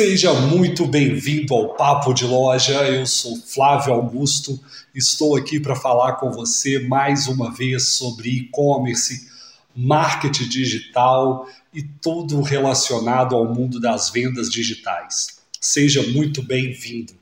[0.00, 2.88] Seja muito bem-vindo ao Papo de Loja.
[2.88, 4.58] Eu sou Flávio Augusto.
[4.94, 9.28] Estou aqui para falar com você mais uma vez sobre e-commerce,
[9.76, 15.38] marketing digital e tudo relacionado ao mundo das vendas digitais.
[15.60, 17.12] Seja muito bem-vindo.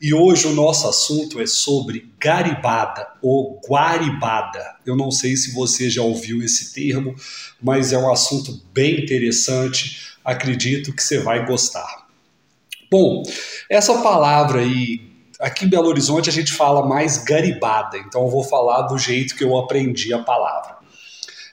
[0.00, 4.76] E hoje o nosso assunto é sobre garibada ou guaribada.
[4.86, 7.14] Eu não sei se você já ouviu esse termo,
[7.62, 10.16] mas é um assunto bem interessante.
[10.24, 12.03] Acredito que você vai gostar.
[12.96, 13.24] Bom,
[13.68, 15.00] essa palavra aí,
[15.40, 19.34] aqui em Belo Horizonte a gente fala mais garibada, então eu vou falar do jeito
[19.34, 20.76] que eu aprendi a palavra.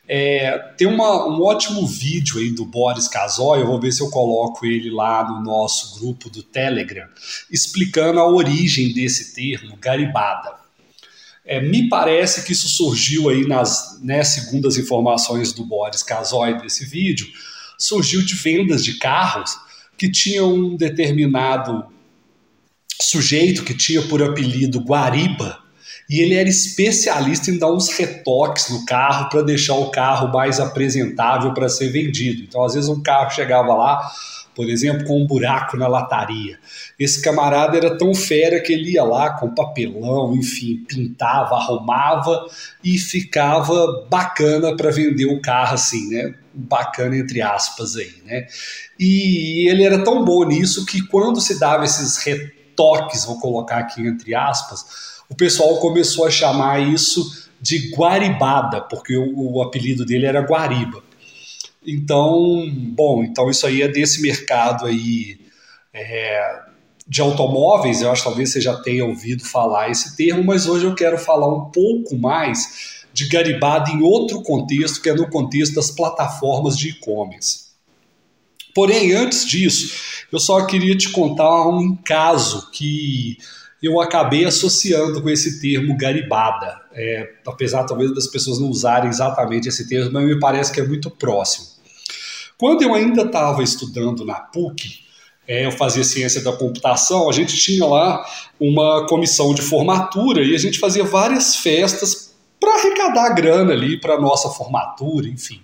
[0.08, 4.12] É, tem uma, um ótimo vídeo aí do Boris Casoy, eu vou ver se eu
[4.12, 7.08] coloco ele lá no nosso grupo do Telegram,
[7.49, 10.54] explicando a origem desse termo, garibada.
[11.44, 16.62] É, me parece que isso surgiu aí nas, né, segundo as informações do Boris Casoy
[16.62, 17.26] desse vídeo,
[17.80, 19.58] surgiu de vendas de carros
[20.02, 21.85] que tinha um determinado
[22.99, 25.60] sujeito que tinha por apelido Guariba,
[26.10, 30.60] e ele era especialista em dar uns retoques no carro para deixar o carro mais
[30.60, 32.41] apresentável para ser vendido.
[32.41, 34.02] Então, às vezes, um carro chegava lá,
[34.55, 36.60] por exemplo, com um buraco na lataria.
[36.99, 42.46] Esse camarada era tão fera que ele ia lá com papelão, enfim, pintava, arrumava
[42.84, 46.34] e ficava bacana para vender o carro assim, né?
[46.54, 48.46] Bacana entre aspas aí, né?
[48.99, 54.05] E ele era tão bom nisso que quando se dava esses retoques, vou colocar aqui
[54.05, 60.26] entre aspas, o pessoal começou a chamar isso de guaribada, porque o, o apelido dele
[60.26, 61.02] era Guariba.
[61.85, 65.40] Então, bom, então isso aí é desse mercado aí
[65.94, 66.59] é,
[67.07, 70.85] de automóveis, eu acho que talvez você já tenha ouvido falar esse termo, mas hoje
[70.85, 75.75] eu quero falar um pouco mais de garibada em outro contexto, que é no contexto
[75.75, 77.72] das plataformas de e-commerce.
[78.74, 79.94] Porém, antes disso,
[80.31, 83.38] eu só queria te contar um caso que
[83.84, 86.80] eu acabei associando com esse termo garibada.
[86.94, 90.88] É, apesar talvez das pessoas não usarem exatamente esse termo, mas me parece que é
[90.88, 91.71] muito próximo.
[92.62, 95.00] Quando eu ainda estava estudando na PUC,
[95.48, 98.24] é, eu fazia ciência da computação, a gente tinha lá
[98.60, 104.22] uma comissão de formatura e a gente fazia várias festas para arrecadar grana ali para
[104.22, 105.60] nossa formatura, enfim.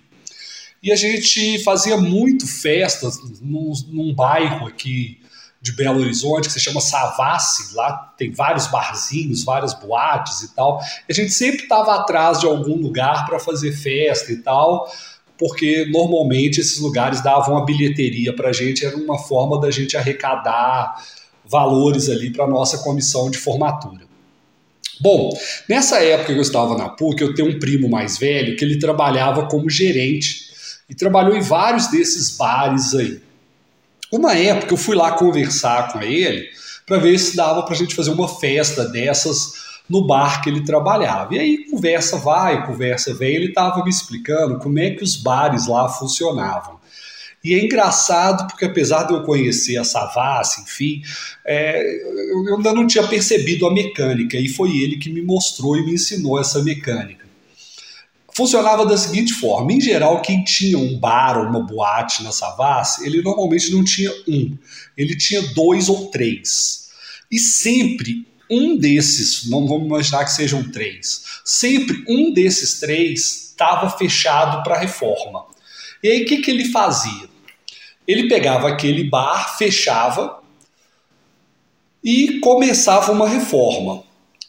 [0.82, 5.20] E a gente fazia muito festas num, num bairro aqui
[5.62, 10.80] de Belo Horizonte que se chama Savassi, lá tem vários barzinhos, várias boates e tal.
[11.08, 14.90] E a gente sempre estava atrás de algum lugar para fazer festa e tal
[15.38, 19.96] porque normalmente esses lugares davam a bilheteria para a gente, era uma forma da gente
[19.96, 21.02] arrecadar
[21.44, 24.06] valores ali para a nossa comissão de formatura.
[25.00, 25.30] Bom,
[25.68, 28.78] nessa época que eu estava na PUC, eu tenho um primo mais velho que ele
[28.78, 30.48] trabalhava como gerente
[30.90, 33.20] e trabalhou em vários desses bares aí.
[34.10, 36.48] Uma época eu fui lá conversar com ele
[36.84, 40.64] para ver se dava para a gente fazer uma festa dessas no bar que ele
[40.64, 41.34] trabalhava.
[41.34, 45.66] E aí conversa vai, conversa vem, ele estava me explicando como é que os bares
[45.66, 46.78] lá funcionavam.
[47.42, 51.02] E é engraçado porque apesar de eu conhecer a Savassi, enfim,
[51.46, 51.82] é,
[52.32, 55.94] eu ainda não tinha percebido a mecânica e foi ele que me mostrou e me
[55.94, 57.26] ensinou essa mecânica.
[58.34, 63.06] Funcionava da seguinte forma: em geral, quem tinha um bar ou uma boate na Savassi,
[63.06, 64.56] ele normalmente não tinha um,
[64.96, 66.88] ele tinha dois ou três.
[67.30, 74.62] E sempre um desses, vamos imaginar que sejam três, sempre um desses três estava fechado
[74.62, 75.44] para reforma.
[76.02, 77.28] E aí o que, que ele fazia?
[78.06, 80.40] Ele pegava aquele bar, fechava
[82.02, 84.02] e começava uma reforma,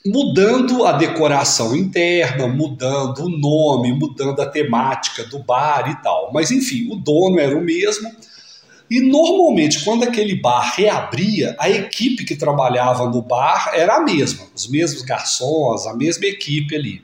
[0.06, 6.32] mudando a decoração interna, mudando o nome, mudando a temática do bar e tal.
[6.32, 8.10] Mas enfim, o dono era o mesmo
[8.90, 14.48] e normalmente, quando aquele bar reabria, a equipe que trabalhava no bar era a mesma,
[14.56, 17.04] os mesmos garçons, a mesma equipe ali.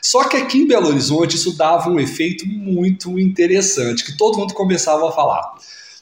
[0.00, 4.54] Só que aqui em Belo Horizonte isso dava um efeito muito interessante, que todo mundo
[4.54, 5.54] começava a falar.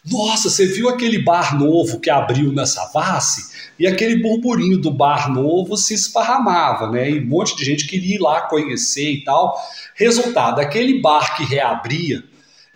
[0.05, 3.51] Nossa, você viu aquele bar novo que abriu na Savassi?
[3.79, 7.11] E aquele burburinho do bar novo se esparramava, né?
[7.11, 9.59] E um monte de gente queria ir lá conhecer e tal.
[9.95, 12.25] Resultado, aquele bar que reabria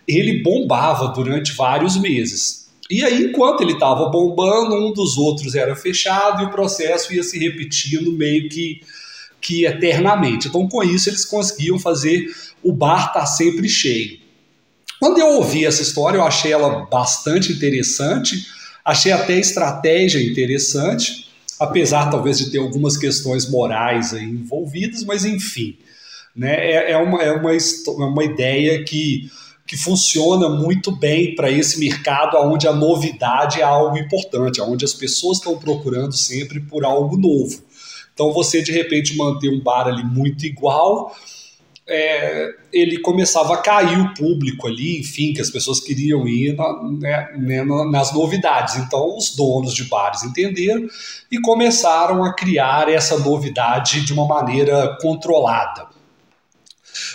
[0.07, 2.65] ele bombava durante vários meses.
[2.89, 7.23] E aí, enquanto ele estava bombando, um dos outros era fechado e o processo ia
[7.23, 8.81] se repetindo meio que,
[9.41, 10.47] que eternamente.
[10.47, 12.27] Então, com isso, eles conseguiam fazer
[12.61, 14.19] o bar estar tá sempre cheio.
[14.99, 18.45] Quando eu ouvi essa história, eu achei ela bastante interessante,
[18.83, 21.29] achei até a estratégia interessante,
[21.59, 25.77] apesar talvez de ter algumas questões morais envolvidas, mas enfim,
[26.35, 27.51] né, é, é, uma, é uma,
[27.87, 29.29] uma ideia que
[29.65, 34.93] que funciona muito bem para esse mercado onde a novidade é algo importante, onde as
[34.93, 37.63] pessoas estão procurando sempre por algo novo.
[38.13, 41.15] Então você de repente manter um bar ali muito igual,
[41.87, 46.83] é, ele começava a cair o público ali, enfim, que as pessoas queriam ir na,
[46.83, 48.75] né, né, nas novidades.
[48.77, 50.87] Então os donos de bares entenderam
[51.31, 55.87] e começaram a criar essa novidade de uma maneira controlada.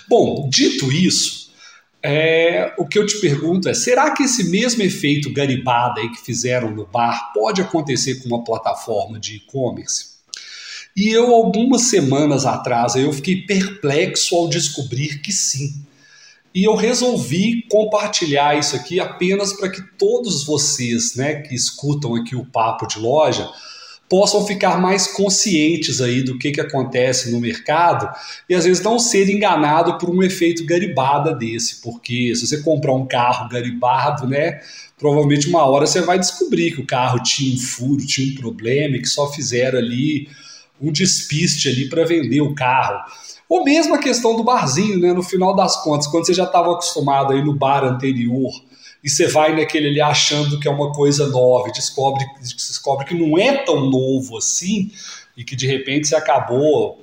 [0.09, 1.50] Bom, dito isso,
[2.03, 6.71] é, o que eu te pergunto é: será que esse mesmo efeito garibada que fizeram
[6.71, 10.11] no bar pode acontecer com uma plataforma de e-commerce?
[10.97, 15.85] E eu, algumas semanas atrás, eu fiquei perplexo ao descobrir que sim.
[16.53, 22.35] E eu resolvi compartilhar isso aqui apenas para que todos vocês né, que escutam aqui
[22.35, 23.49] o Papo de Loja
[24.11, 28.13] possam ficar mais conscientes aí do que, que acontece no mercado
[28.49, 32.93] e às vezes não ser enganado por um efeito garibada desse, porque se você comprar
[32.93, 34.61] um carro garibado, né,
[34.99, 38.97] provavelmente uma hora você vai descobrir que o carro tinha um furo, tinha um problema
[38.97, 40.29] e que só fizeram ali
[40.83, 42.99] um despiste ali para vender o carro.
[43.49, 46.73] Ou mesmo a questão do barzinho, né, no final das contas, quando você já estava
[46.73, 48.51] acostumado aí no bar anterior
[49.03, 53.15] e você vai naquele ali achando que é uma coisa nova e descobre, descobre que
[53.15, 54.91] não é tão novo assim
[55.37, 57.03] e que de repente você acabou,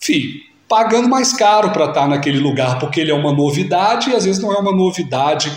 [0.00, 4.14] enfim, pagando mais caro para estar tá naquele lugar porque ele é uma novidade e
[4.14, 5.50] às vezes não é uma novidade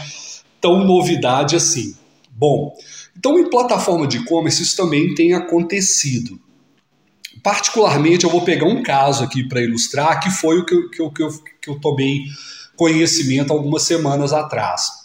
[0.59, 1.95] tão novidade assim.
[2.31, 2.73] Bom,
[3.15, 6.39] então em plataforma de e-commerce isso também tem acontecido.
[7.43, 11.01] Particularmente, eu vou pegar um caso aqui para ilustrar, que foi o que eu, que,
[11.01, 11.29] eu, que, eu,
[11.61, 12.21] que eu tomei
[12.75, 15.02] conhecimento algumas semanas atrás.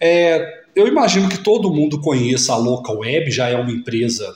[0.00, 4.34] É, eu imagino que todo mundo conheça a Local Web, já é uma empresa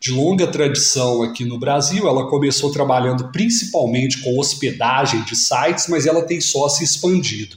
[0.00, 2.08] de longa tradição aqui no Brasil.
[2.08, 7.56] Ela começou trabalhando principalmente com hospedagem de sites, mas ela tem só se expandido.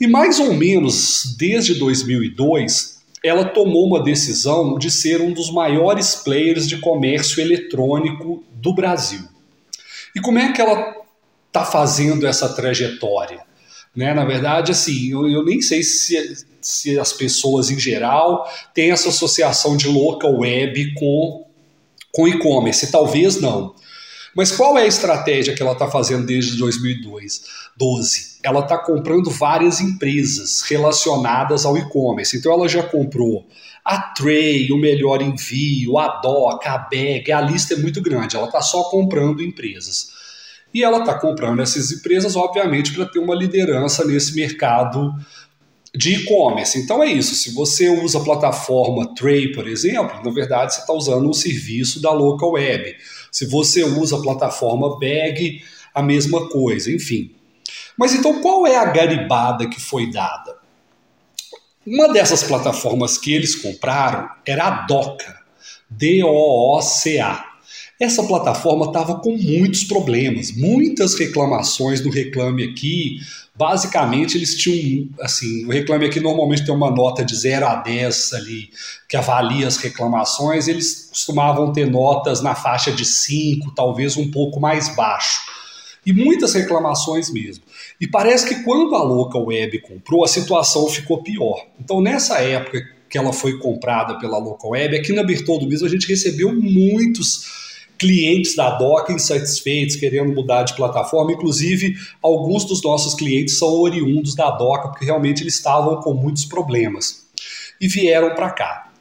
[0.00, 6.16] E mais ou menos desde 2002, ela tomou uma decisão de ser um dos maiores
[6.16, 9.22] players de comércio eletrônico do Brasil.
[10.14, 10.96] E como é que ela
[11.46, 13.40] está fazendo essa trajetória?
[13.94, 14.14] Né?
[14.14, 19.10] Na verdade, assim, eu, eu nem sei se, se as pessoas em geral têm essa
[19.10, 21.46] associação de local web com,
[22.12, 22.90] com e-commerce.
[22.90, 23.74] Talvez não.
[24.34, 27.42] Mas qual é a estratégia que ela está fazendo desde 2012?
[28.42, 32.36] Ela está comprando várias empresas relacionadas ao e-commerce.
[32.36, 33.46] Então ela já comprou
[33.84, 38.36] a Tray, o Melhor Envio, a Doc, a Bag, a lista é muito grande.
[38.36, 40.21] Ela está só comprando empresas.
[40.72, 45.14] E ela está comprando essas empresas, obviamente, para ter uma liderança nesse mercado
[45.94, 46.78] de e-commerce.
[46.78, 47.34] Então é isso.
[47.34, 52.00] Se você usa a plataforma Tray, por exemplo, na verdade você está usando um serviço
[52.00, 52.96] da Local Web.
[53.30, 55.62] Se você usa a plataforma Bag,
[55.94, 57.34] a mesma coisa, enfim.
[57.96, 60.56] Mas então qual é a garibada que foi dada?
[61.86, 65.40] Uma dessas plataformas que eles compraram era a Doca,
[65.90, 67.51] D-O-O-C-A.
[68.02, 73.20] Essa plataforma estava com muitos problemas, muitas reclamações do Reclame Aqui.
[73.54, 78.32] Basicamente, eles tinham, assim, o Reclame Aqui normalmente tem uma nota de 0 a 10
[78.32, 78.70] ali,
[79.08, 84.58] que avalia as reclamações, eles costumavam ter notas na faixa de 5, talvez um pouco
[84.58, 85.38] mais baixo.
[86.04, 87.62] E muitas reclamações mesmo.
[88.00, 91.66] E parece que quando a Local Web comprou, a situação ficou pior.
[91.78, 95.90] Então, nessa época que ela foi comprada pela Local Web, aqui na Bertoldo mesmo a
[95.90, 97.62] gente recebeu muitos
[98.02, 101.32] clientes da DOCA insatisfeitos, querendo mudar de plataforma.
[101.32, 106.44] Inclusive, alguns dos nossos clientes são oriundos da DOCA, porque realmente eles estavam com muitos
[106.44, 107.28] problemas
[107.80, 108.92] e vieram para cá.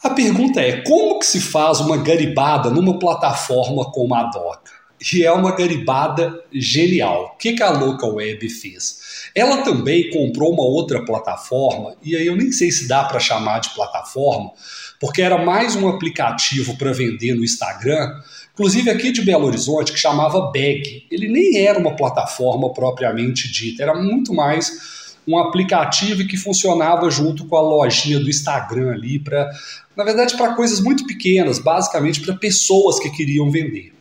[0.00, 4.77] A pergunta é: como que se faz uma garibada numa plataforma como a DOCA?
[5.12, 7.32] E é uma garibada genial.
[7.34, 9.30] O que, que a Local Web fez?
[9.34, 13.60] Ela também comprou uma outra plataforma, e aí eu nem sei se dá para chamar
[13.60, 14.50] de plataforma,
[14.98, 18.20] porque era mais um aplicativo para vender no Instagram,
[18.52, 21.06] inclusive aqui de Belo Horizonte, que chamava Bag.
[21.10, 27.46] Ele nem era uma plataforma propriamente dita, era muito mais um aplicativo que funcionava junto
[27.46, 29.48] com a lojinha do Instagram ali para,
[29.94, 33.97] na verdade, para coisas muito pequenas, basicamente para pessoas que queriam vender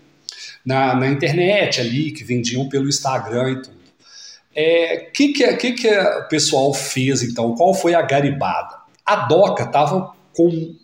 [0.67, 3.77] na, na internet ali, que vendiam pelo Instagram e tudo.
[3.77, 3.79] O
[4.53, 7.55] é, que, que, que, que o pessoal fez então?
[7.55, 8.75] Qual foi a garibada?
[9.05, 10.75] A Doca estava com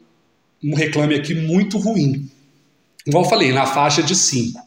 [0.63, 2.31] um reclame aqui muito ruim.
[3.05, 4.57] Igual eu falei, na faixa de 5.
[4.57, 4.63] O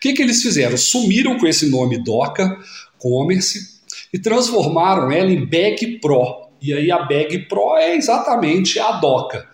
[0.00, 0.76] que, que eles fizeram?
[0.76, 2.56] Sumiram com esse nome Doca
[2.96, 3.80] Commerce
[4.12, 6.48] e transformaram ela em Bag Pro.
[6.62, 9.48] E aí a Bag Pro é exatamente a Doca.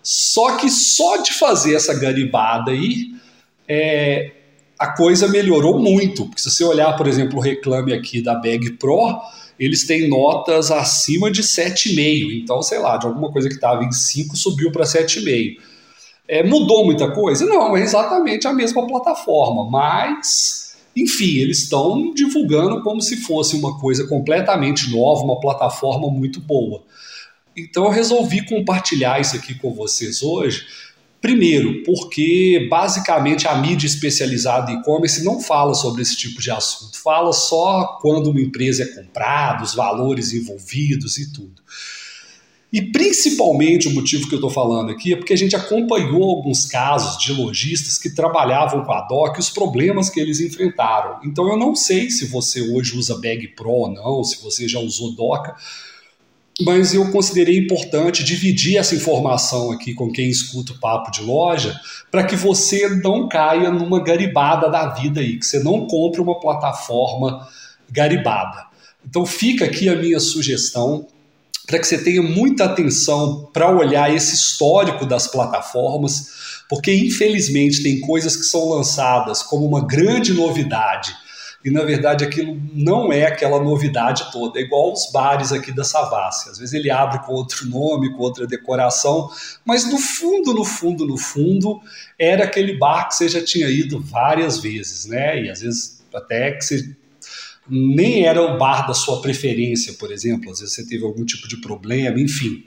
[0.00, 3.08] Só que só de fazer essa garibada aí,
[3.66, 4.30] é,
[4.80, 6.24] a coisa melhorou muito.
[6.24, 9.20] Porque se você olhar, por exemplo, o reclame aqui da Bag Pro,
[9.58, 12.40] eles têm notas acima de 7,5.
[12.42, 15.58] Então, sei lá, de alguma coisa que estava em 5 subiu para 7,5.
[16.26, 17.44] É, mudou muita coisa?
[17.44, 23.78] Não, é exatamente a mesma plataforma, mas, enfim, eles estão divulgando como se fosse uma
[23.78, 26.84] coisa completamente nova, uma plataforma muito boa.
[27.56, 30.64] Então eu resolvi compartilhar isso aqui com vocês hoje.
[31.20, 36.98] Primeiro, porque basicamente a mídia especializada em e-commerce não fala sobre esse tipo de assunto,
[36.98, 41.60] fala só quando uma empresa é comprada, os valores envolvidos e tudo.
[42.72, 46.64] E principalmente o motivo que eu estou falando aqui é porque a gente acompanhou alguns
[46.64, 51.18] casos de lojistas que trabalhavam com a DOC e os problemas que eles enfrentaram.
[51.24, 54.78] Então eu não sei se você hoje usa Bag Pro ou não, se você já
[54.78, 55.56] usou DOCA,
[56.64, 61.78] mas eu considerei importante dividir essa informação aqui com quem escuta o papo de loja,
[62.10, 66.38] para que você não caia numa garibada da vida aí, que você não compre uma
[66.38, 67.48] plataforma
[67.90, 68.66] garibada.
[69.08, 71.06] Então fica aqui a minha sugestão
[71.66, 76.28] para que você tenha muita atenção para olhar esse histórico das plataformas,
[76.68, 81.14] porque infelizmente tem coisas que são lançadas como uma grande novidade
[81.64, 85.84] e na verdade aquilo não é aquela novidade toda, é igual os bares aqui da
[85.84, 86.48] Savassi.
[86.48, 89.30] Às vezes ele abre com outro nome, com outra decoração,
[89.64, 91.80] mas no fundo, no fundo, no fundo,
[92.18, 95.42] era aquele bar que você já tinha ido várias vezes, né?
[95.42, 96.96] E às vezes até que você
[97.68, 101.46] nem era o bar da sua preferência, por exemplo, às vezes você teve algum tipo
[101.46, 102.64] de problema, enfim.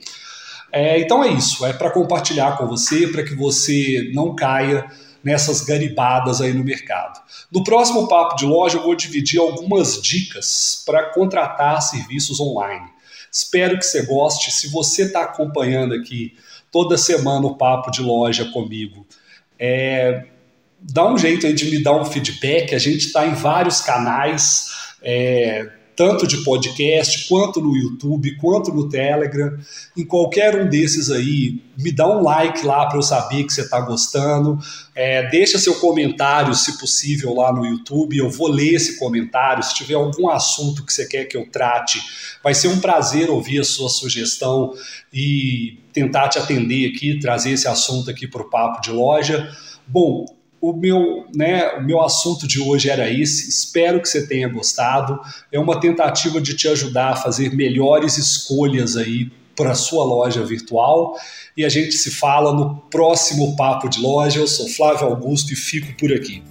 [0.72, 4.90] É, então é isso, é para compartilhar com você, para que você não caia
[5.24, 7.22] nessas garibadas aí no mercado.
[7.52, 12.88] No próximo papo de loja eu vou dividir algumas dicas para contratar serviços online.
[13.32, 14.52] Espero que você goste.
[14.52, 16.36] Se você está acompanhando aqui
[16.72, 19.08] toda semana o papo de loja comigo,
[19.58, 20.26] é,
[20.80, 22.76] dá um jeito aí de me dar um feedback.
[22.76, 24.68] A gente está em vários canais.
[25.02, 29.58] É, tanto de podcast, quanto no YouTube, quanto no Telegram.
[29.96, 33.62] Em qualquer um desses aí, me dá um like lá para eu saber que você
[33.62, 34.60] está gostando.
[34.96, 38.18] É, deixa seu comentário, se possível, lá no YouTube.
[38.18, 39.64] Eu vou ler esse comentário.
[39.64, 42.02] Se tiver algum assunto que você quer que eu trate,
[42.44, 44.74] vai ser um prazer ouvir a sua sugestão
[45.12, 49.50] e tentar te atender aqui, trazer esse assunto aqui para o Papo de Loja.
[49.88, 50.26] Bom,
[50.64, 53.50] o meu, né, o meu assunto de hoje era esse.
[53.50, 55.20] Espero que você tenha gostado.
[55.52, 60.42] É uma tentativa de te ajudar a fazer melhores escolhas aí para a sua loja
[60.46, 61.18] virtual.
[61.58, 64.40] E a gente se fala no próximo Papo de Loja.
[64.40, 66.42] Eu sou Flávio Augusto e fico por aqui.